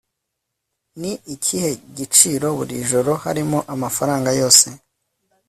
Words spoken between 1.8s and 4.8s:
giciro buri joro harimo amafaranga yose